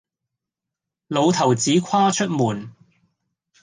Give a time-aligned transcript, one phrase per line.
[1.07, 2.73] 老頭子跨出門，